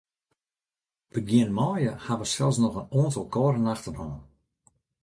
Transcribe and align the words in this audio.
Begjin 1.13 1.51
maaie 1.57 1.91
ha 2.05 2.13
wy 2.19 2.27
sels 2.29 2.57
noch 2.61 2.77
in 2.81 2.91
oantal 2.97 3.27
kâlde 3.33 3.59
nachten 3.61 3.97
hân. 3.99 4.13